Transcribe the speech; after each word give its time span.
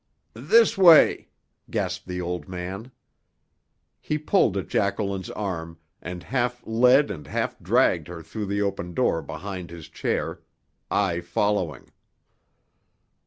"This 0.33 0.79
way!" 0.79 1.27
gasped 1.69 2.07
the 2.07 2.19
old 2.19 2.47
man. 2.47 2.91
He 3.99 4.17
pulled 4.17 4.57
at 4.57 4.67
Jacqueline's 4.67 5.29
arm, 5.29 5.77
and 6.01 6.23
half 6.23 6.65
led 6.65 7.11
and 7.11 7.27
half 7.27 7.59
dragged 7.59 8.07
her 8.07 8.23
through 8.23 8.47
the 8.47 8.63
open 8.63 8.95
door 8.95 9.21
behind 9.21 9.69
his 9.69 9.87
chair, 9.89 10.41
I 10.89 11.19
following. 11.19 11.91